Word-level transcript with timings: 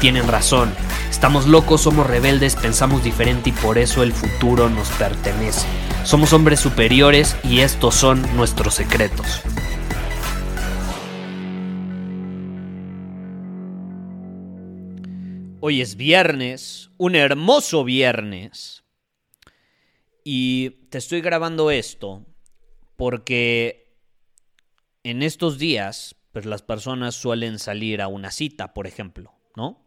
tienen 0.00 0.26
razón. 0.26 0.72
Estamos 1.10 1.46
locos, 1.46 1.82
somos 1.82 2.06
rebeldes, 2.06 2.56
pensamos 2.56 3.04
diferente 3.04 3.50
y 3.50 3.52
por 3.52 3.76
eso 3.76 4.02
el 4.02 4.12
futuro 4.12 4.70
nos 4.70 4.88
pertenece. 4.92 5.66
Somos 6.04 6.32
hombres 6.32 6.58
superiores 6.58 7.36
y 7.44 7.60
estos 7.60 7.94
son 7.94 8.22
nuestros 8.34 8.74
secretos. 8.74 9.42
Hoy 15.60 15.82
es 15.82 15.96
viernes, 15.96 16.90
un 16.96 17.14
hermoso 17.14 17.84
viernes. 17.84 18.82
Y 20.24 20.70
te 20.88 20.96
estoy 20.96 21.20
grabando 21.20 21.70
esto 21.70 22.24
porque 22.96 23.94
en 25.04 25.22
estos 25.22 25.58
días, 25.58 26.16
pues 26.32 26.46
las 26.46 26.62
personas 26.62 27.14
suelen 27.14 27.58
salir 27.58 28.00
a 28.00 28.08
una 28.08 28.30
cita, 28.30 28.72
por 28.72 28.86
ejemplo, 28.86 29.32
¿no? 29.54 29.86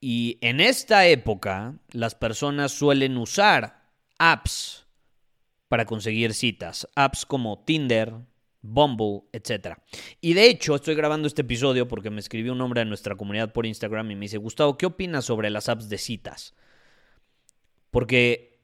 Y 0.00 0.38
en 0.40 0.60
esta 0.60 1.06
época, 1.06 1.74
las 1.90 2.14
personas 2.14 2.72
suelen 2.72 3.16
usar 3.16 3.82
apps 4.18 4.86
para 5.68 5.86
conseguir 5.86 6.34
citas. 6.34 6.88
Apps 6.94 7.26
como 7.26 7.64
Tinder, 7.64 8.14
Bumble, 8.62 9.22
etc. 9.32 9.78
Y 10.20 10.34
de 10.34 10.48
hecho, 10.48 10.74
estoy 10.74 10.94
grabando 10.94 11.26
este 11.26 11.42
episodio 11.42 11.88
porque 11.88 12.10
me 12.10 12.20
escribió 12.20 12.52
un 12.52 12.60
hombre 12.60 12.82
en 12.82 12.88
nuestra 12.88 13.16
comunidad 13.16 13.52
por 13.52 13.66
Instagram 13.66 14.10
y 14.10 14.14
me 14.14 14.26
dice, 14.26 14.38
Gustavo, 14.38 14.78
¿qué 14.78 14.86
opinas 14.86 15.24
sobre 15.24 15.50
las 15.50 15.68
apps 15.68 15.88
de 15.88 15.98
citas? 15.98 16.54
Porque 17.90 18.60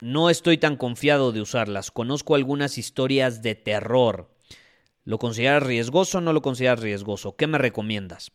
no 0.00 0.30
estoy 0.30 0.58
tan 0.58 0.76
confiado 0.76 1.32
de 1.32 1.40
usarlas. 1.40 1.90
Conozco 1.90 2.34
algunas 2.34 2.78
historias 2.78 3.42
de 3.42 3.54
terror. 3.54 4.30
¿Lo 5.04 5.18
consideras 5.18 5.62
riesgoso 5.62 6.18
o 6.18 6.20
no 6.20 6.32
lo 6.32 6.42
consideras 6.42 6.80
riesgoso? 6.80 7.36
¿Qué 7.36 7.46
me 7.46 7.58
recomiendas? 7.58 8.32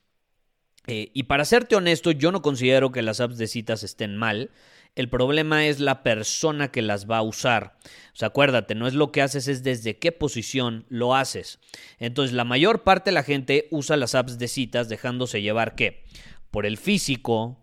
Eh, 0.87 1.09
y 1.13 1.23
para 1.23 1.45
serte 1.45 1.75
honesto, 1.75 2.11
yo 2.11 2.31
no 2.31 2.41
considero 2.41 2.91
que 2.91 3.01
las 3.01 3.19
apps 3.19 3.37
de 3.37 3.47
citas 3.47 3.83
estén 3.83 4.15
mal. 4.15 4.51
El 4.95 5.09
problema 5.09 5.65
es 5.65 5.79
la 5.79 6.03
persona 6.03 6.71
que 6.71 6.81
las 6.81 7.09
va 7.09 7.17
a 7.17 7.23
usar. 7.23 7.77
O 8.13 8.15
sea, 8.15 8.29
acuérdate, 8.29 8.75
no 8.75 8.87
es 8.87 8.93
lo 8.93 9.11
que 9.11 9.21
haces, 9.21 9.47
es 9.47 9.63
desde 9.63 9.97
qué 9.97 10.11
posición 10.11 10.85
lo 10.87 11.15
haces. 11.15 11.59
Entonces, 11.99 12.33
la 12.33 12.45
mayor 12.45 12.83
parte 12.83 13.09
de 13.09 13.15
la 13.15 13.23
gente 13.23 13.67
usa 13.71 13.97
las 13.97 14.15
apps 14.15 14.37
de 14.37 14.47
citas 14.47 14.87
dejándose 14.87 15.41
llevar 15.41 15.75
qué? 15.75 16.05
Por 16.49 16.65
el 16.65 16.77
físico, 16.77 17.59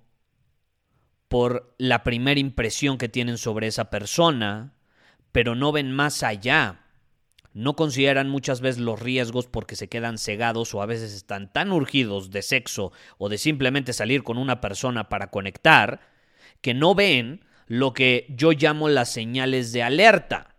por 1.29 1.75
la 1.79 2.03
primera 2.03 2.39
impresión 2.39 2.99
que 2.99 3.09
tienen 3.09 3.39
sobre 3.39 3.67
esa 3.67 3.89
persona, 3.89 4.75
pero 5.33 5.55
no 5.55 5.73
ven 5.73 5.91
más 5.91 6.23
allá. 6.23 6.82
No 7.55 7.77
consideran 7.77 8.29
muchas 8.29 8.61
veces 8.61 8.81
los 8.81 9.01
riesgos 9.01 9.47
porque 9.47 9.77
se 9.77 9.89
quedan 9.89 10.19
cegados 10.19 10.75
o 10.75 10.83
a 10.83 10.87
veces 10.87 11.13
están 11.13 11.53
tan 11.53 11.71
urgidos 11.73 12.31
de 12.31 12.43
sexo 12.43 12.93
o 13.19 13.29
de 13.29 13.39
simplemente 13.39 13.93
salir 13.93 14.23
con 14.23 14.39
una 14.39 14.61
persona 14.61 15.09
para 15.09 15.29
conectar 15.29 16.01
que 16.61 16.75
no 16.75 16.95
ven 16.95 17.45
lo 17.67 17.93
que 17.93 18.27
yo 18.31 18.53
llamo 18.53 18.89
las 18.89 19.11
señales 19.11 19.73
de 19.73 19.83
alerta. 19.83 20.57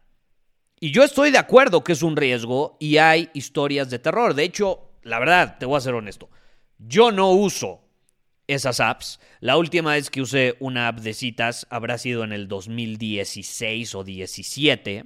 Y 0.80 0.92
yo 0.92 1.04
estoy 1.04 1.32
de 1.32 1.38
acuerdo 1.38 1.84
que 1.84 1.94
es 1.94 2.04
un 2.04 2.16
riesgo 2.16 2.78
y 2.80 2.98
hay 2.98 3.30
historias 3.34 3.90
de 3.90 4.00
terror. 4.00 4.34
De 4.34 4.44
hecho, 4.44 4.92
la 5.02 5.20
verdad, 5.20 5.58
te 5.60 5.66
voy 5.66 5.78
a 5.78 5.82
ser 5.82 5.94
honesto, 5.94 6.30
yo 6.78 7.12
no 7.12 7.32
uso 7.32 7.84
esas 8.48 8.80
apps. 8.80 9.20
La 9.40 9.58
última 9.58 9.94
vez 9.94 10.10
que 10.10 10.22
usé 10.22 10.58
una 10.60 10.88
app 10.88 11.00
de 11.00 11.14
citas 11.14 11.68
habrá 11.70 11.98
sido 11.98 12.24
en 12.24 12.34
el 12.34 12.48
2016 12.48 13.96
o 13.96 14.04
17. 14.04 15.06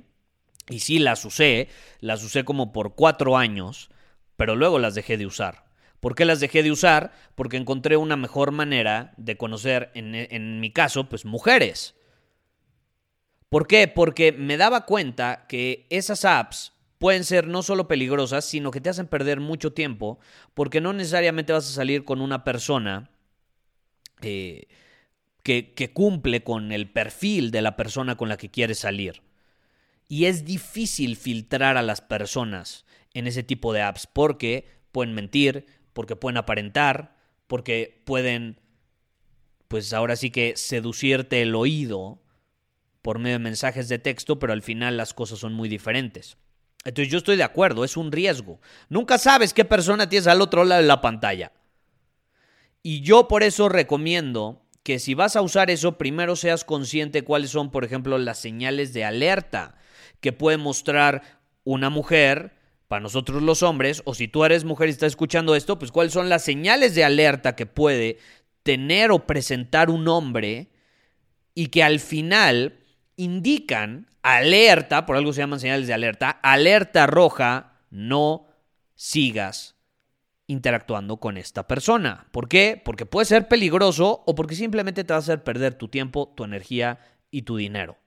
Y 0.70 0.80
sí 0.80 1.00
las 1.00 1.24
usé, 1.24 1.70
las 2.00 2.24
usé 2.24 2.44
como 2.44 2.74
por 2.74 2.96
cuatro 2.96 3.38
años, 3.38 3.90
pero 4.36 4.56
luego 4.56 4.80
las 4.80 4.96
dejé 4.96 5.18
de 5.18 5.26
usar. 5.26 5.66
¿Por 6.00 6.16
qué 6.16 6.26
las 6.26 6.40
dejé 6.40 6.62
de 6.62 6.72
usar? 6.72 7.14
Porque 7.36 7.58
encontré 7.58 7.98
una 7.98 8.16
mejor 8.16 8.52
manera 8.52 9.14
de 9.18 9.38
conocer, 9.38 9.92
en, 9.96 10.14
en, 10.14 10.60
mi 10.60 10.72
caso, 10.72 11.10
pues 11.10 11.26
mujeres. 11.26 11.96
¿Por 13.50 13.66
qué? 13.68 13.88
Porque 13.88 14.32
me 14.32 14.58
daba 14.58 14.86
cuenta 14.86 15.46
que 15.48 15.88
esas 15.90 16.26
apps 16.26 16.74
pueden 17.00 17.24
ser 17.24 17.48
no 17.48 17.64
solo 17.64 17.88
peligrosas, 17.88 18.46
sino 18.46 18.72
que 18.72 18.82
te 18.82 18.90
hacen 18.90 19.08
perder 19.08 19.40
mucho 19.40 19.74
tiempo, 19.74 20.20
porque 20.54 20.82
no 20.82 20.94
necesariamente 20.94 21.54
vas 21.54 21.68
a 21.70 21.74
salir 21.74 22.04
con 22.04 22.22
una 22.22 22.44
persona 22.44 23.10
eh, 24.22 24.68
que, 25.44 25.74
que 25.74 25.94
cumple 25.94 26.44
con 26.44 26.72
el 26.72 26.92
perfil 26.92 27.52
de 27.52 27.62
la 27.62 27.76
persona 27.76 28.18
con 28.18 28.30
la 28.30 28.38
que 28.38 28.50
quieres 28.50 28.80
salir. 28.80 29.22
Y 30.07 30.25
es 30.25 30.45
difícil 30.45 31.16
filtrar 31.18 31.78
a 31.78 31.81
las 31.81 32.01
personas 32.01 32.85
en 33.13 33.28
ese 33.28 33.44
tipo 33.44 33.73
de 33.73 33.81
apps 33.81 34.07
porque 34.07 34.68
pueden 34.91 35.13
mentir, 35.13 35.66
porque 35.94 36.16
pueden 36.16 36.38
aparentar, 36.38 37.18
porque 37.47 38.01
pueden, 38.06 38.59
pues 39.68 39.91
ahora 39.94 40.16
sí 40.16 40.29
que 40.29 40.56
seducirte 40.56 41.41
el 41.41 41.56
oído 41.56 42.22
por 43.01 43.19
medio 43.19 43.35
de 43.35 43.44
mensajes 43.44 43.90
de 43.90 44.00
texto, 44.00 44.40
pero 44.40 44.53
al 44.53 44.62
final 44.62 44.97
las 44.97 45.13
cosas 45.13 45.40
son 45.40 45.53
muy 45.53 45.69
diferentes. 45.69 46.38
Entonces 46.84 47.12
yo 47.12 47.18
estoy 47.18 47.35
de 47.35 47.44
acuerdo, 47.44 47.84
es 47.84 47.97
un 47.97 48.12
riesgo. 48.12 48.62
Nunca 48.89 49.18
sabes 49.18 49.53
qué 49.53 49.66
persona 49.66 50.07
tienes 50.07 50.28
al 50.28 50.41
otro 50.41 50.63
lado 50.63 50.81
de 50.81 50.88
la 50.88 51.01
pantalla. 51.01 51.51
Y 52.81 53.01
yo 53.01 53.28
por 53.28 53.44
eso 53.44 53.68
recomiendo 53.68 54.66
que 54.84 55.00
si 55.00 55.13
vas 55.13 55.35
a 55.35 55.41
usar 55.41 55.69
eso, 55.69 55.97
primero 55.97 56.38
seas 56.38 56.63
consciente 56.63 57.24
cuáles 57.24 57.50
son, 57.50 57.72
por 57.72 57.84
ejemplo, 57.84 58.18
las 58.18 58.39
señales 58.39 58.94
de 58.94 59.03
alerta 59.03 59.75
que 60.20 60.34
puede 60.34 60.58
mostrar 60.58 61.40
una 61.64 61.90
mujer 61.90 62.56
para 62.88 63.02
nosotros 63.02 63.44
los 63.44 63.64
hombres, 63.64 64.02
o 64.06 64.14
si 64.14 64.28
tú 64.28 64.46
eres 64.46 64.64
mujer 64.64 64.88
y 64.88 64.92
estás 64.92 65.12
escuchando 65.12 65.56
esto, 65.56 65.78
pues 65.78 65.92
cuáles 65.92 66.14
son 66.14 66.30
las 66.30 66.44
señales 66.44 66.96
de 66.96 67.04
alerta 67.04 67.56
que 67.56 67.66
puede 67.66 68.18
tener 68.64 69.12
o 69.12 69.26
presentar 69.28 69.90
un 69.90 70.08
hombre 70.08 70.70
y 71.54 71.68
que 71.68 71.84
al 71.84 72.00
final 72.00 72.80
indican 73.18 74.08
alerta, 74.22 75.06
por 75.06 75.18
algo 75.18 75.34
se 75.34 75.42
llaman 75.42 75.60
señales 75.60 75.88
de 75.88 75.94
alerta, 75.94 76.30
alerta 76.30 77.08
roja, 77.08 77.74
no 77.90 78.48
sigas 78.96 79.76
interactuando 80.48 81.18
con 81.18 81.38
esta 81.38 81.68
persona. 81.68 82.28
¿Por 82.32 82.48
qué? 82.48 82.82
Porque 82.84 83.06
puede 83.06 83.26
ser 83.26 83.48
peligroso 83.48 84.24
o 84.26 84.36
porque 84.36 84.56
simplemente 84.56 85.04
te 85.04 85.14
va 85.14 85.18
a 85.18 85.20
hacer 85.20 85.44
perder 85.44 85.74
tu 85.74 85.90
tiempo, 85.90 86.34
tu 86.36 86.44
energía 86.46 87.00
y 87.32 87.42
tu 87.42 87.58
dinero. 87.58 87.98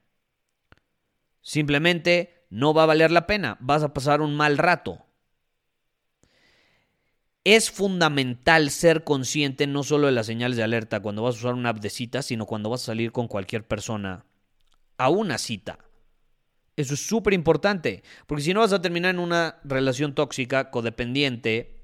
Simplemente 1.41 2.45
no 2.49 2.73
va 2.73 2.83
a 2.83 2.87
valer 2.87 3.11
la 3.11 3.27
pena, 3.27 3.57
vas 3.59 3.83
a 3.83 3.93
pasar 3.93 4.21
un 4.21 4.35
mal 4.35 4.57
rato. 4.57 5.05
Es 7.43 7.71
fundamental 7.71 8.69
ser 8.69 9.03
consciente 9.03 9.65
no 9.65 9.83
solo 9.83 10.07
de 10.07 10.13
las 10.13 10.27
señales 10.27 10.57
de 10.57 10.63
alerta 10.63 10.99
cuando 10.99 11.23
vas 11.23 11.35
a 11.35 11.39
usar 11.39 11.53
una 11.55 11.69
app 11.69 11.79
de 11.79 11.89
cita, 11.89 12.21
sino 12.21 12.45
cuando 12.45 12.69
vas 12.69 12.83
a 12.83 12.87
salir 12.87 13.11
con 13.11 13.27
cualquier 13.27 13.67
persona 13.67 14.25
a 14.97 15.09
una 15.09 15.39
cita. 15.39 15.79
Eso 16.75 16.93
es 16.93 17.05
súper 17.05 17.33
importante, 17.33 18.03
porque 18.27 18.43
si 18.43 18.53
no 18.53 18.59
vas 18.59 18.73
a 18.73 18.81
terminar 18.81 19.15
en 19.15 19.19
una 19.19 19.59
relación 19.63 20.13
tóxica, 20.13 20.69
codependiente 20.69 21.81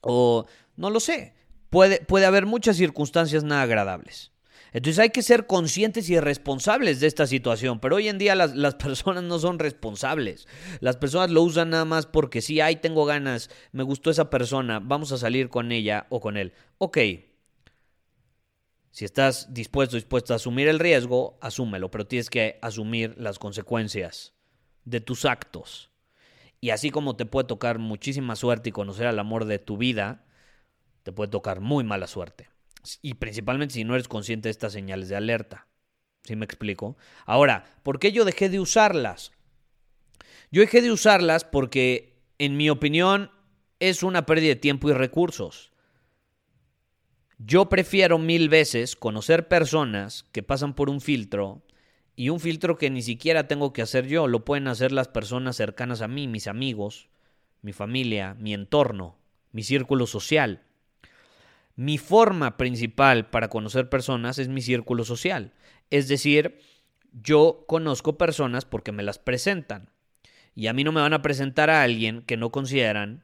o 0.00 0.46
no 0.76 0.90
lo 0.90 1.00
sé. 1.00 1.34
Puede, 1.70 2.00
puede 2.00 2.26
haber 2.26 2.46
muchas 2.46 2.76
circunstancias 2.76 3.44
nada 3.44 3.62
agradables. 3.62 4.32
Entonces 4.72 4.98
hay 4.98 5.10
que 5.10 5.22
ser 5.22 5.46
conscientes 5.46 6.10
y 6.10 6.20
responsables 6.20 7.00
de 7.00 7.06
esta 7.06 7.26
situación, 7.26 7.80
pero 7.80 7.96
hoy 7.96 8.08
en 8.08 8.18
día 8.18 8.34
las, 8.34 8.54
las, 8.54 8.74
personas 8.74 9.24
no 9.24 9.38
son 9.38 9.58
responsables. 9.58 10.46
Las 10.80 10.96
personas 10.96 11.30
lo 11.30 11.42
usan 11.42 11.70
nada 11.70 11.84
más 11.84 12.06
porque 12.06 12.42
sí, 12.42 12.60
ahí 12.60 12.76
tengo 12.76 13.04
ganas, 13.04 13.50
me 13.72 13.82
gustó 13.82 14.10
esa 14.10 14.30
persona, 14.30 14.80
vamos 14.80 15.12
a 15.12 15.18
salir 15.18 15.48
con 15.48 15.72
ella 15.72 16.06
o 16.10 16.20
con 16.20 16.36
él. 16.36 16.52
Ok, 16.78 16.98
si 18.98 19.04
estás 19.04 19.54
dispuesto, 19.54 19.96
dispuesto 19.96 20.32
a 20.32 20.36
asumir 20.36 20.66
el 20.66 20.80
riesgo, 20.80 21.38
asúmelo, 21.40 21.88
pero 21.88 22.06
tienes 22.06 22.30
que 22.30 22.58
asumir 22.62 23.14
las 23.16 23.38
consecuencias 23.38 24.34
de 24.84 25.00
tus 25.00 25.24
actos. 25.24 25.90
Y 26.60 26.70
así 26.70 26.90
como 26.90 27.14
te 27.14 27.24
puede 27.24 27.46
tocar 27.46 27.78
muchísima 27.78 28.34
suerte 28.34 28.70
y 28.70 28.72
conocer 28.72 29.06
al 29.06 29.20
amor 29.20 29.44
de 29.44 29.60
tu 29.60 29.76
vida, 29.76 30.24
te 31.04 31.12
puede 31.12 31.30
tocar 31.30 31.60
muy 31.60 31.84
mala 31.84 32.08
suerte. 32.08 32.48
Y 33.02 33.14
principalmente 33.14 33.74
si 33.74 33.84
no 33.84 33.94
eres 33.94 34.08
consciente 34.08 34.48
de 34.48 34.52
estas 34.52 34.72
señales 34.72 35.08
de 35.08 35.16
alerta. 35.16 35.66
¿Sí 36.24 36.36
me 36.36 36.44
explico? 36.44 36.96
Ahora, 37.26 37.64
¿por 37.82 37.98
qué 37.98 38.12
yo 38.12 38.24
dejé 38.24 38.48
de 38.48 38.60
usarlas? 38.60 39.32
Yo 40.50 40.60
dejé 40.60 40.82
de 40.82 40.92
usarlas 40.92 41.44
porque, 41.44 42.22
en 42.38 42.56
mi 42.56 42.70
opinión, 42.70 43.30
es 43.80 44.02
una 44.02 44.26
pérdida 44.26 44.50
de 44.50 44.56
tiempo 44.56 44.90
y 44.90 44.92
recursos. 44.92 45.72
Yo 47.38 47.68
prefiero 47.68 48.18
mil 48.18 48.48
veces 48.48 48.96
conocer 48.96 49.46
personas 49.46 50.24
que 50.32 50.42
pasan 50.42 50.74
por 50.74 50.90
un 50.90 51.00
filtro 51.00 51.62
y 52.16 52.30
un 52.30 52.40
filtro 52.40 52.78
que 52.78 52.90
ni 52.90 53.00
siquiera 53.00 53.46
tengo 53.46 53.72
que 53.72 53.80
hacer 53.80 54.08
yo, 54.08 54.26
lo 54.26 54.44
pueden 54.44 54.66
hacer 54.66 54.90
las 54.90 55.06
personas 55.06 55.54
cercanas 55.54 56.02
a 56.02 56.08
mí, 56.08 56.26
mis 56.26 56.48
amigos, 56.48 57.08
mi 57.62 57.72
familia, 57.72 58.34
mi 58.34 58.54
entorno, 58.54 59.16
mi 59.52 59.62
círculo 59.62 60.04
social. 60.06 60.64
Mi 61.78 61.96
forma 61.96 62.56
principal 62.56 63.30
para 63.30 63.46
conocer 63.46 63.88
personas 63.88 64.40
es 64.40 64.48
mi 64.48 64.62
círculo 64.62 65.04
social. 65.04 65.52
Es 65.90 66.08
decir, 66.08 66.58
yo 67.12 67.66
conozco 67.68 68.18
personas 68.18 68.64
porque 68.64 68.90
me 68.90 69.04
las 69.04 69.20
presentan. 69.20 69.88
Y 70.56 70.66
a 70.66 70.72
mí 70.72 70.82
no 70.82 70.90
me 70.90 71.00
van 71.00 71.12
a 71.12 71.22
presentar 71.22 71.70
a 71.70 71.84
alguien 71.84 72.22
que 72.22 72.36
no 72.36 72.50
consideran 72.50 73.22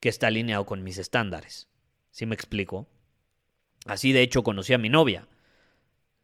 que 0.00 0.10
está 0.10 0.26
alineado 0.26 0.66
con 0.66 0.84
mis 0.84 0.98
estándares. 0.98 1.70
¿Sí 2.10 2.26
me 2.26 2.34
explico? 2.34 2.86
Así 3.86 4.12
de 4.12 4.20
hecho 4.20 4.42
conocí 4.42 4.74
a 4.74 4.78
mi 4.78 4.90
novia. 4.90 5.26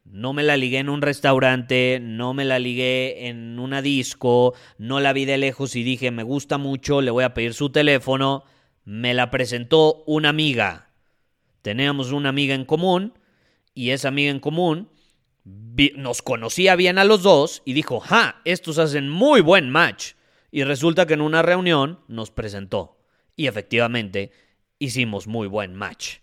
No 0.03 0.33
me 0.33 0.43
la 0.43 0.57
ligué 0.57 0.77
en 0.77 0.89
un 0.89 1.01
restaurante, 1.01 1.97
no 1.99 2.35
me 2.35 2.45
la 2.45 2.59
ligué 2.59 3.27
en 3.27 3.57
una 3.57 3.81
disco, 3.81 4.53
no 4.77 4.99
la 4.99 5.13
vi 5.13 5.25
de 5.25 5.39
lejos 5.39 5.75
y 5.75 5.81
dije 5.81 6.11
me 6.11 6.21
gusta 6.21 6.59
mucho, 6.59 7.01
le 7.01 7.09
voy 7.09 7.23
a 7.23 7.33
pedir 7.33 7.55
su 7.55 7.71
teléfono. 7.71 8.43
Me 8.85 9.15
la 9.15 9.31
presentó 9.31 10.03
una 10.05 10.29
amiga. 10.29 10.90
Teníamos 11.61 12.11
una 12.11 12.29
amiga 12.29 12.55
en 12.55 12.65
común 12.65 13.13
y 13.73 13.91
esa 13.91 14.07
amiga 14.07 14.31
en 14.31 14.39
común 14.39 14.89
nos 15.95 16.21
conocía 16.21 16.75
bien 16.75 16.97
a 16.97 17.03
los 17.03 17.23
dos 17.23 17.61
y 17.65 17.73
dijo, 17.73 17.99
¡ja! 17.99 18.41
Estos 18.45 18.77
hacen 18.77 19.09
muy 19.09 19.41
buen 19.41 19.69
match. 19.69 20.13
Y 20.51 20.63
resulta 20.63 21.05
que 21.05 21.13
en 21.13 21.21
una 21.21 21.41
reunión 21.41 21.99
nos 22.07 22.31
presentó. 22.31 22.97
Y 23.35 23.47
efectivamente 23.47 24.31
hicimos 24.79 25.27
muy 25.27 25.47
buen 25.47 25.75
match. 25.75 26.17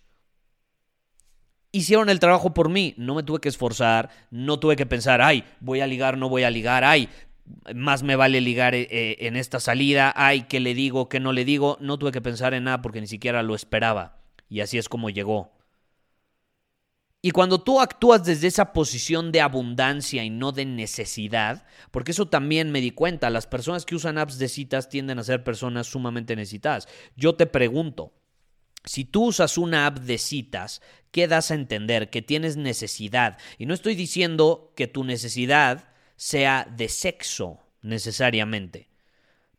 Hicieron 1.71 2.09
el 2.09 2.19
trabajo 2.19 2.53
por 2.53 2.69
mí, 2.69 2.95
no 2.97 3.15
me 3.15 3.23
tuve 3.23 3.39
que 3.39 3.49
esforzar, 3.49 4.09
no 4.31 4.59
tuve 4.59 4.75
que 4.75 4.85
pensar, 4.85 5.21
ay, 5.21 5.43
voy 5.59 5.81
a 5.81 5.87
ligar, 5.87 6.17
no 6.17 6.27
voy 6.27 6.43
a 6.43 6.49
ligar, 6.49 6.83
ay, 6.83 7.09
más 7.75 8.01
me 8.01 8.15
vale 8.15 8.41
ligar 8.41 8.73
eh, 8.73 8.87
eh, 8.89 9.17
en 9.19 9.35
esta 9.35 9.59
salida, 9.59 10.11
ay, 10.15 10.43
¿qué 10.43 10.59
le 10.59 10.73
digo, 10.73 11.09
qué 11.09 11.19
no 11.19 11.31
le 11.31 11.45
digo? 11.45 11.77
No 11.79 11.99
tuve 11.99 12.11
que 12.11 12.21
pensar 12.21 12.53
en 12.53 12.65
nada 12.65 12.81
porque 12.81 13.01
ni 13.01 13.07
siquiera 13.07 13.43
lo 13.43 13.53
esperaba. 13.53 14.18
Y 14.49 14.61
así 14.61 14.77
es 14.77 14.89
como 14.89 15.09
llegó. 15.09 15.51
Y 17.21 17.31
cuando 17.31 17.61
tú 17.61 17.81
actúas 17.81 18.23
desde 18.23 18.47
esa 18.47 18.71
posición 18.71 19.31
de 19.33 19.41
abundancia 19.41 20.23
y 20.23 20.29
no 20.29 20.53
de 20.53 20.65
necesidad, 20.65 21.65
porque 21.91 22.11
eso 22.11 22.29
también 22.29 22.71
me 22.71 22.79
di 22.79 22.91
cuenta, 22.91 23.29
las 23.29 23.45
personas 23.45 23.85
que 23.85 23.95
usan 23.95 24.17
apps 24.17 24.39
de 24.39 24.47
citas 24.47 24.87
tienden 24.87 25.19
a 25.19 25.23
ser 25.23 25.43
personas 25.43 25.87
sumamente 25.87 26.35
necesitadas. 26.37 26.87
Yo 27.17 27.35
te 27.35 27.45
pregunto, 27.45 28.13
si 28.85 29.03
tú 29.03 29.25
usas 29.25 29.57
una 29.57 29.85
app 29.85 29.99
de 29.99 30.17
citas, 30.17 30.81
¿qué 31.11 31.27
das 31.27 31.51
a 31.51 31.55
entender? 31.55 32.09
Que 32.09 32.21
tienes 32.21 32.55
necesidad. 32.55 33.37
Y 33.57 33.65
no 33.65 33.73
estoy 33.73 33.95
diciendo 33.95 34.71
que 34.77 34.87
tu 34.87 35.03
necesidad 35.03 35.89
sea 36.15 36.67
de 36.75 36.87
sexo 36.87 37.59
necesariamente, 37.81 38.89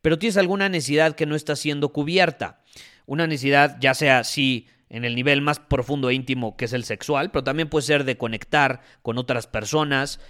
pero 0.00 0.18
tienes 0.18 0.38
alguna 0.38 0.70
necesidad 0.70 1.14
que 1.14 1.26
no 1.26 1.36
está 1.36 1.56
siendo 1.56 1.90
cubierta. 1.90 2.62
Una 3.04 3.26
necesidad, 3.26 3.76
ya 3.80 3.92
sea 3.92 4.24
si 4.24 4.66
en 4.90 5.04
el 5.04 5.14
nivel 5.14 5.40
más 5.40 5.60
profundo 5.60 6.10
e 6.10 6.14
íntimo 6.14 6.56
que 6.56 6.66
es 6.66 6.72
el 6.72 6.84
sexual, 6.84 7.30
pero 7.30 7.44
también 7.44 7.70
puede 7.70 7.86
ser 7.86 8.04
de 8.04 8.18
conectar 8.18 8.82
con 9.02 9.16
otras 9.16 9.46
personas, 9.46 10.20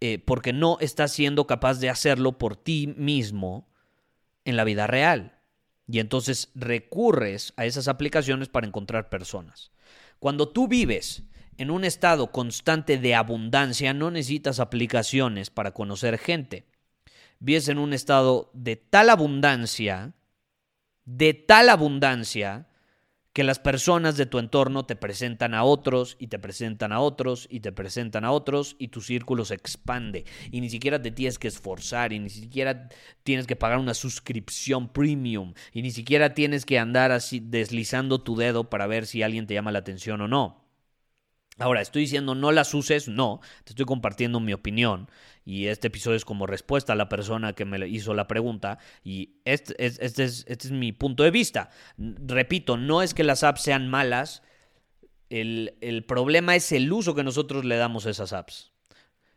eh, 0.00 0.18
porque 0.18 0.52
no 0.52 0.78
estás 0.80 1.12
siendo 1.12 1.46
capaz 1.46 1.78
de 1.78 1.90
hacerlo 1.90 2.38
por 2.38 2.56
ti 2.56 2.94
mismo 2.96 3.68
en 4.44 4.56
la 4.56 4.64
vida 4.64 4.86
real. 4.86 5.38
Y 5.86 6.00
entonces 6.00 6.50
recurres 6.54 7.52
a 7.56 7.66
esas 7.66 7.88
aplicaciones 7.88 8.48
para 8.48 8.66
encontrar 8.66 9.08
personas. 9.08 9.70
Cuando 10.18 10.48
tú 10.48 10.66
vives 10.66 11.22
en 11.58 11.70
un 11.70 11.84
estado 11.84 12.32
constante 12.32 12.98
de 12.98 13.14
abundancia, 13.14 13.94
no 13.94 14.10
necesitas 14.10 14.60
aplicaciones 14.60 15.50
para 15.50 15.72
conocer 15.72 16.18
gente. 16.18 16.66
Vives 17.38 17.68
en 17.68 17.78
un 17.78 17.92
estado 17.92 18.50
de 18.54 18.76
tal 18.76 19.10
abundancia, 19.10 20.14
de 21.04 21.34
tal 21.34 21.68
abundancia, 21.68 22.68
que 23.36 23.44
las 23.44 23.58
personas 23.58 24.16
de 24.16 24.24
tu 24.24 24.38
entorno 24.38 24.86
te 24.86 24.96
presentan 24.96 25.52
a 25.52 25.62
otros 25.62 26.16
y 26.18 26.28
te 26.28 26.38
presentan 26.38 26.90
a 26.90 27.00
otros 27.00 27.46
y 27.50 27.60
te 27.60 27.70
presentan 27.70 28.24
a 28.24 28.30
otros 28.30 28.76
y 28.78 28.88
tu 28.88 29.02
círculo 29.02 29.44
se 29.44 29.52
expande 29.52 30.24
y 30.50 30.62
ni 30.62 30.70
siquiera 30.70 31.02
te 31.02 31.10
tienes 31.10 31.38
que 31.38 31.48
esforzar 31.48 32.14
y 32.14 32.18
ni 32.18 32.30
siquiera 32.30 32.88
tienes 33.24 33.46
que 33.46 33.54
pagar 33.54 33.78
una 33.78 33.92
suscripción 33.92 34.88
premium 34.88 35.52
y 35.70 35.82
ni 35.82 35.90
siquiera 35.90 36.32
tienes 36.32 36.64
que 36.64 36.78
andar 36.78 37.12
así 37.12 37.40
deslizando 37.40 38.22
tu 38.22 38.36
dedo 38.36 38.70
para 38.70 38.86
ver 38.86 39.04
si 39.04 39.22
alguien 39.22 39.46
te 39.46 39.52
llama 39.52 39.70
la 39.70 39.80
atención 39.80 40.22
o 40.22 40.28
no. 40.28 40.65
Ahora, 41.58 41.80
estoy 41.80 42.02
diciendo 42.02 42.34
no 42.34 42.52
las 42.52 42.74
uses, 42.74 43.08
no, 43.08 43.40
te 43.64 43.70
estoy 43.70 43.86
compartiendo 43.86 44.40
mi 44.40 44.52
opinión 44.52 45.10
y 45.44 45.68
este 45.68 45.86
episodio 45.86 46.16
es 46.16 46.26
como 46.26 46.46
respuesta 46.46 46.92
a 46.92 46.96
la 46.96 47.08
persona 47.08 47.54
que 47.54 47.64
me 47.64 47.88
hizo 47.88 48.12
la 48.12 48.28
pregunta 48.28 48.78
y 49.02 49.40
este, 49.46 49.74
este, 49.78 50.24
es, 50.24 50.44
este 50.48 50.66
es, 50.68 50.70
mi 50.70 50.92
punto 50.92 51.22
de 51.22 51.30
vista. 51.30 51.70
Repito, 51.96 52.76
no 52.76 53.00
es 53.00 53.14
que 53.14 53.24
las 53.24 53.42
apps 53.42 53.62
sean 53.62 53.88
malas, 53.88 54.42
el, 55.30 55.78
el 55.80 56.04
problema 56.04 56.56
es 56.56 56.72
el 56.72 56.92
uso 56.92 57.14
que 57.14 57.24
nosotros 57.24 57.64
le 57.64 57.76
damos 57.76 58.04
a 58.04 58.10
esas 58.10 58.34
apps. 58.34 58.72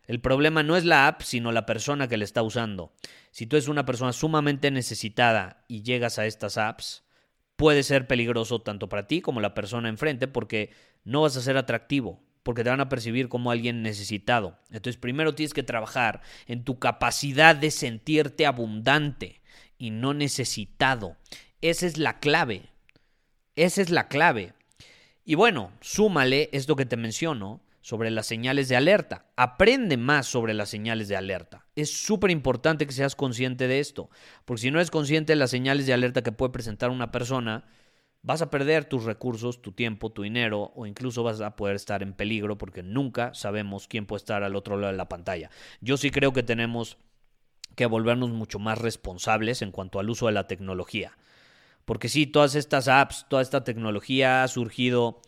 El 0.06 0.20
problema 0.20 0.62
no 0.62 0.76
es 0.76 0.84
la 0.84 1.06
app, 1.06 1.22
sino 1.22 1.52
la 1.52 1.64
persona 1.64 2.08
que 2.08 2.16
le 2.18 2.24
está 2.24 2.42
usando. 2.42 2.92
Si 3.30 3.46
tú 3.46 3.56
eres 3.56 3.68
una 3.68 3.86
persona 3.86 4.12
sumamente 4.12 4.70
necesitada 4.70 5.64
y 5.68 5.82
llegas 5.82 6.18
a 6.18 6.26
estas 6.26 6.58
apps, 6.58 7.04
puede 7.60 7.82
ser 7.82 8.06
peligroso 8.06 8.62
tanto 8.62 8.88
para 8.88 9.06
ti 9.06 9.20
como 9.20 9.42
la 9.42 9.52
persona 9.52 9.90
enfrente 9.90 10.26
porque 10.26 10.70
no 11.04 11.20
vas 11.20 11.36
a 11.36 11.42
ser 11.42 11.58
atractivo, 11.58 12.18
porque 12.42 12.64
te 12.64 12.70
van 12.70 12.80
a 12.80 12.88
percibir 12.88 13.28
como 13.28 13.50
alguien 13.50 13.82
necesitado. 13.82 14.58
Entonces 14.70 14.96
primero 14.96 15.34
tienes 15.34 15.52
que 15.52 15.62
trabajar 15.62 16.22
en 16.46 16.64
tu 16.64 16.78
capacidad 16.78 17.54
de 17.54 17.70
sentirte 17.70 18.46
abundante 18.46 19.42
y 19.76 19.90
no 19.90 20.14
necesitado. 20.14 21.18
Esa 21.60 21.84
es 21.84 21.98
la 21.98 22.18
clave. 22.18 22.70
Esa 23.56 23.82
es 23.82 23.90
la 23.90 24.08
clave. 24.08 24.54
Y 25.26 25.34
bueno, 25.34 25.70
súmale 25.82 26.48
esto 26.52 26.76
que 26.76 26.86
te 26.86 26.96
menciono 26.96 27.60
sobre 27.80 28.10
las 28.10 28.26
señales 28.26 28.68
de 28.68 28.76
alerta. 28.76 29.26
Aprende 29.36 29.96
más 29.96 30.26
sobre 30.26 30.54
las 30.54 30.68
señales 30.68 31.08
de 31.08 31.16
alerta. 31.16 31.66
Es 31.76 31.90
súper 31.90 32.30
importante 32.30 32.86
que 32.86 32.92
seas 32.92 33.16
consciente 33.16 33.68
de 33.68 33.80
esto, 33.80 34.10
porque 34.44 34.62
si 34.62 34.70
no 34.70 34.78
eres 34.78 34.90
consciente 34.90 35.32
de 35.32 35.38
las 35.38 35.50
señales 35.50 35.86
de 35.86 35.92
alerta 35.92 36.22
que 36.22 36.32
puede 36.32 36.52
presentar 36.52 36.90
una 36.90 37.10
persona, 37.10 37.64
vas 38.22 38.42
a 38.42 38.50
perder 38.50 38.84
tus 38.84 39.04
recursos, 39.04 39.62
tu 39.62 39.72
tiempo, 39.72 40.10
tu 40.10 40.22
dinero 40.22 40.72
o 40.74 40.86
incluso 40.86 41.22
vas 41.22 41.40
a 41.40 41.56
poder 41.56 41.76
estar 41.76 42.02
en 42.02 42.12
peligro 42.12 42.58
porque 42.58 42.82
nunca 42.82 43.32
sabemos 43.34 43.88
quién 43.88 44.06
puede 44.06 44.18
estar 44.18 44.42
al 44.42 44.56
otro 44.56 44.76
lado 44.76 44.92
de 44.92 44.98
la 44.98 45.08
pantalla. 45.08 45.50
Yo 45.80 45.96
sí 45.96 46.10
creo 46.10 46.32
que 46.32 46.42
tenemos 46.42 46.98
que 47.76 47.86
volvernos 47.86 48.30
mucho 48.30 48.58
más 48.58 48.78
responsables 48.78 49.62
en 49.62 49.72
cuanto 49.72 50.00
al 50.00 50.10
uso 50.10 50.26
de 50.26 50.32
la 50.32 50.46
tecnología. 50.46 51.16
Porque 51.84 52.08
sí, 52.08 52.26
todas 52.26 52.54
estas 52.54 52.88
apps, 52.88 53.26
toda 53.28 53.42
esta 53.42 53.64
tecnología 53.64 54.42
ha 54.42 54.48
surgido 54.48 55.22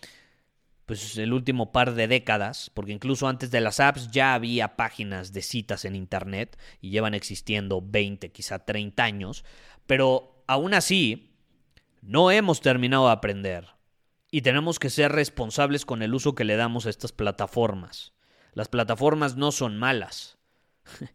pues 0.87 1.17
el 1.17 1.33
último 1.33 1.73
par 1.73 1.95
de 1.95 2.09
décadas, 2.09 2.71
porque 2.75 2.93
incluso 2.93 3.29
antes 3.29 3.51
de 3.51 3.61
las 3.61 3.81
apps 3.81 4.11
ya 4.11 4.35
había 4.35 4.77
páginas 4.77 5.33
de 5.33 5.43
citas 5.43 5.85
en 5.85 5.95
internet 5.95 6.59
y 6.81 6.91
llevan 6.91 7.15
existiendo 7.15 7.83
20, 7.83 8.33
quizá 8.33 8.65
30 8.65 9.03
años, 9.03 9.45
pero 9.87 10.45
aún 10.47 10.75
así 10.75 11.37
no 12.01 12.31
hemos 12.31 12.61
terminado 12.61 13.07
de 13.07 13.13
aprender 13.13 13.69
y 14.31 14.43
tenemos 14.43 14.79
que 14.79 14.91
ser 14.91 15.13
responsables 15.13 15.85
con 15.85 16.03
el 16.03 16.15
uso 16.15 16.35
que 16.35 16.45
le 16.45 16.57
damos 16.57 16.87
a 16.87 16.91
estas 16.91 17.13
plataformas. 17.13 18.13
Las 18.55 18.69
plataformas 18.69 19.37
no 19.37 19.53
son 19.53 19.79
malas. 19.79 20.39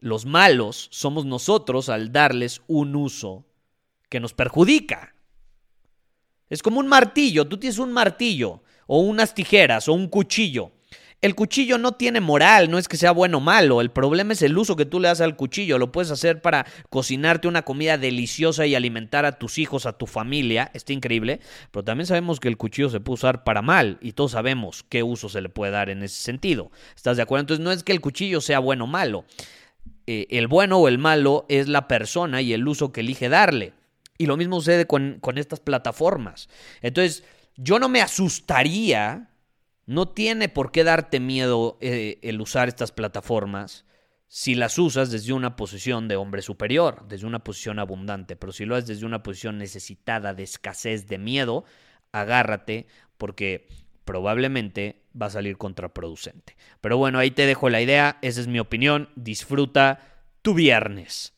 Los 0.00 0.26
malos 0.26 0.88
somos 0.92 1.24
nosotros 1.24 1.88
al 1.88 2.12
darles 2.12 2.62
un 2.66 2.94
uso 2.94 3.46
que 4.08 4.20
nos 4.20 4.34
perjudica. 4.34 5.14
Es 6.48 6.62
como 6.62 6.80
un 6.80 6.88
martillo, 6.88 7.46
tú 7.46 7.58
tienes 7.58 7.78
un 7.78 7.92
martillo 7.92 8.62
o 8.88 8.98
unas 8.98 9.32
tijeras 9.32 9.86
o 9.86 9.92
un 9.92 10.08
cuchillo 10.08 10.72
el 11.20 11.34
cuchillo 11.34 11.78
no 11.78 11.92
tiene 11.92 12.20
moral, 12.20 12.70
no 12.70 12.78
es 12.78 12.86
que 12.86 12.96
sea 12.96 13.10
bueno 13.10 13.38
o 13.38 13.40
malo, 13.40 13.80
el 13.80 13.90
problema 13.90 14.34
es 14.34 14.42
el 14.42 14.56
uso 14.56 14.76
que 14.76 14.84
tú 14.84 15.00
le 15.00 15.08
das 15.08 15.20
al 15.20 15.34
cuchillo. 15.34 15.76
Lo 15.76 15.90
puedes 15.90 16.12
hacer 16.12 16.40
para 16.40 16.64
cocinarte 16.90 17.48
una 17.48 17.62
comida 17.62 17.98
deliciosa 17.98 18.66
y 18.66 18.76
alimentar 18.76 19.24
a 19.24 19.32
tus 19.32 19.58
hijos, 19.58 19.84
a 19.86 19.94
tu 19.94 20.06
familia, 20.06 20.70
está 20.74 20.92
increíble, 20.92 21.40
pero 21.72 21.82
también 21.82 22.06
sabemos 22.06 22.38
que 22.38 22.46
el 22.46 22.56
cuchillo 22.56 22.88
se 22.88 23.00
puede 23.00 23.14
usar 23.14 23.42
para 23.42 23.62
mal 23.62 23.98
y 24.00 24.12
todos 24.12 24.32
sabemos 24.32 24.84
qué 24.88 25.02
uso 25.02 25.28
se 25.28 25.40
le 25.40 25.48
puede 25.48 25.72
dar 25.72 25.90
en 25.90 26.04
ese 26.04 26.22
sentido. 26.22 26.70
¿Estás 26.94 27.16
de 27.16 27.24
acuerdo? 27.24 27.40
Entonces 27.40 27.64
no 27.64 27.72
es 27.72 27.82
que 27.82 27.92
el 27.92 28.00
cuchillo 28.00 28.40
sea 28.40 28.60
bueno 28.60 28.84
o 28.84 28.86
malo. 28.86 29.24
Eh, 30.06 30.28
el 30.30 30.46
bueno 30.46 30.78
o 30.78 30.86
el 30.86 30.98
malo 30.98 31.46
es 31.48 31.66
la 31.66 31.88
persona 31.88 32.42
y 32.42 32.52
el 32.52 32.66
uso 32.68 32.92
que 32.92 33.00
elige 33.00 33.28
darle. 33.28 33.72
Y 34.18 34.26
lo 34.26 34.36
mismo 34.36 34.60
sucede 34.60 34.86
con, 34.86 35.18
con 35.20 35.36
estas 35.36 35.58
plataformas. 35.58 36.48
Entonces, 36.80 37.24
yo 37.58 37.78
no 37.78 37.88
me 37.88 38.00
asustaría 38.00 39.30
No 39.84 40.08
tiene 40.08 40.48
por 40.48 40.70
qué 40.70 40.84
darte 40.84 41.20
miedo 41.20 41.76
eh, 41.80 42.18
el 42.22 42.40
usar 42.40 42.68
estas 42.68 42.92
plataformas 42.92 43.84
si 44.28 44.54
las 44.54 44.78
usas 44.78 45.10
desde 45.10 45.32
una 45.32 45.56
posición 45.56 46.06
de 46.06 46.16
hombre 46.16 46.42
superior, 46.42 47.08
desde 47.08 47.26
una 47.26 47.42
posición 47.42 47.78
abundante, 47.78 48.36
pero 48.36 48.52
si 48.52 48.66
lo 48.66 48.76
haces 48.76 48.88
desde 48.88 49.06
una 49.06 49.22
posición 49.22 49.56
necesitada, 49.56 50.34
de 50.34 50.42
escasez, 50.42 51.08
de 51.08 51.16
miedo, 51.16 51.64
agárrate 52.12 52.86
porque 53.16 53.68
probablemente 54.04 55.02
va 55.20 55.26
a 55.26 55.30
salir 55.30 55.56
contraproducente. 55.56 56.56
Pero 56.82 56.98
bueno, 56.98 57.18
ahí 57.18 57.30
te 57.30 57.46
dejo 57.46 57.70
la 57.70 57.80
idea, 57.80 58.18
esa 58.20 58.42
es 58.42 58.46
mi 58.48 58.60
opinión, 58.60 59.08
disfruta 59.16 60.26
tu 60.42 60.52
viernes. 60.52 61.37